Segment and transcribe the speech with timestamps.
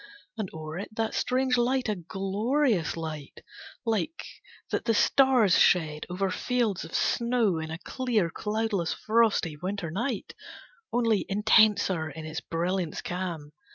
[0.35, 3.41] And o'er it that strange light, a glorious light
[3.85, 4.25] Like
[4.71, 10.33] that the stars shed over fields of snow In a clear, cloudless, frosty winter night,
[10.91, 13.51] Only intenser in its brilliance calm.